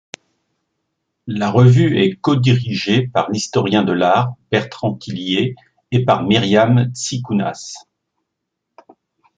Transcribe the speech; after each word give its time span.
La 1.27 1.51
revue 1.51 1.99
est 2.01 2.15
codirigée 2.15 3.05
par 3.09 3.29
l'historien 3.29 3.83
de 3.83 3.91
l'art 3.93 4.33
Bertrand 4.49 4.95
Tillier 4.95 5.53
et 5.91 6.03
par 6.03 6.23
Myriam 6.23 6.89
Tsikounas. 6.91 7.85